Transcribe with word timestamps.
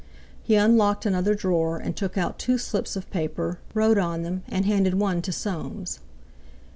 He 0.41 0.55
unlocked 0.55 1.05
another 1.05 1.35
drawer 1.35 1.77
and 1.77 1.95
took 1.95 2.17
out 2.17 2.39
two 2.39 2.57
slips 2.57 2.95
of 2.95 3.07
paper, 3.11 3.59
wrote 3.75 3.99
on 3.99 4.23
them, 4.23 4.41
and 4.47 4.65
handed 4.65 4.95
one 4.95 5.21
to 5.21 5.31
Soames. 5.31 5.99